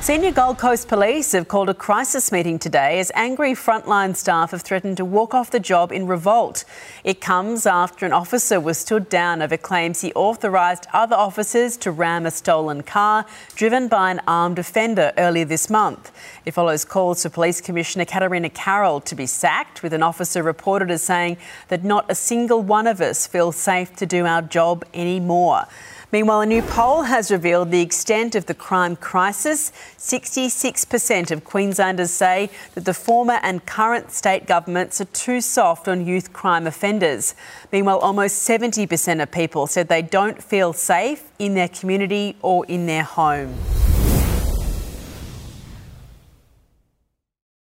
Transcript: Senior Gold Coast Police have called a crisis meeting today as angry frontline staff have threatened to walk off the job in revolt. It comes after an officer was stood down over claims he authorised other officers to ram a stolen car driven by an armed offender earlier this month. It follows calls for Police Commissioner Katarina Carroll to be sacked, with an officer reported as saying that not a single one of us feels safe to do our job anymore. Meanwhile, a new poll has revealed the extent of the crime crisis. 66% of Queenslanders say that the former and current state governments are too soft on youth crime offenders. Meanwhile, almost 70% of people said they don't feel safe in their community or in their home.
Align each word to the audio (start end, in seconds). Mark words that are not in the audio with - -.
Senior 0.00 0.30
Gold 0.30 0.58
Coast 0.58 0.88
Police 0.88 1.32
have 1.32 1.48
called 1.48 1.68
a 1.68 1.74
crisis 1.74 2.30
meeting 2.30 2.58
today 2.58 3.00
as 3.00 3.10
angry 3.14 3.52
frontline 3.52 4.16
staff 4.16 4.52
have 4.52 4.62
threatened 4.62 4.96
to 4.96 5.04
walk 5.04 5.34
off 5.34 5.50
the 5.50 5.60
job 5.60 5.90
in 5.90 6.06
revolt. 6.06 6.64
It 7.02 7.20
comes 7.20 7.66
after 7.66 8.06
an 8.06 8.12
officer 8.12 8.60
was 8.60 8.78
stood 8.78 9.08
down 9.08 9.42
over 9.42 9.56
claims 9.56 10.00
he 10.00 10.12
authorised 10.14 10.86
other 10.94 11.16
officers 11.16 11.76
to 11.78 11.90
ram 11.90 12.26
a 12.26 12.30
stolen 12.30 12.84
car 12.84 13.26
driven 13.54 13.88
by 13.88 14.12
an 14.12 14.20
armed 14.26 14.60
offender 14.60 15.12
earlier 15.18 15.44
this 15.44 15.68
month. 15.68 16.12
It 16.46 16.52
follows 16.52 16.84
calls 16.84 17.24
for 17.24 17.28
Police 17.28 17.60
Commissioner 17.60 18.04
Katarina 18.04 18.50
Carroll 18.50 19.00
to 19.00 19.16
be 19.16 19.26
sacked, 19.26 19.82
with 19.82 19.92
an 19.92 20.04
officer 20.04 20.44
reported 20.44 20.92
as 20.92 21.02
saying 21.02 21.36
that 21.68 21.84
not 21.84 22.06
a 22.08 22.14
single 22.14 22.62
one 22.62 22.86
of 22.86 23.00
us 23.00 23.26
feels 23.26 23.56
safe 23.56 23.94
to 23.96 24.06
do 24.06 24.24
our 24.24 24.42
job 24.42 24.86
anymore. 24.94 25.66
Meanwhile, 26.10 26.40
a 26.40 26.46
new 26.46 26.62
poll 26.62 27.02
has 27.02 27.30
revealed 27.30 27.70
the 27.70 27.82
extent 27.82 28.34
of 28.34 28.46
the 28.46 28.54
crime 28.54 28.96
crisis. 28.96 29.72
66% 29.98 31.30
of 31.30 31.44
Queenslanders 31.44 32.10
say 32.10 32.48
that 32.74 32.86
the 32.86 32.94
former 32.94 33.38
and 33.42 33.66
current 33.66 34.10
state 34.10 34.46
governments 34.46 35.02
are 35.02 35.06
too 35.06 35.42
soft 35.42 35.86
on 35.86 36.06
youth 36.06 36.32
crime 36.32 36.66
offenders. 36.66 37.34
Meanwhile, 37.72 37.98
almost 37.98 38.48
70% 38.48 39.22
of 39.22 39.30
people 39.30 39.66
said 39.66 39.88
they 39.88 40.00
don't 40.00 40.42
feel 40.42 40.72
safe 40.72 41.30
in 41.38 41.52
their 41.52 41.68
community 41.68 42.36
or 42.40 42.64
in 42.66 42.86
their 42.86 43.04
home. 43.04 43.54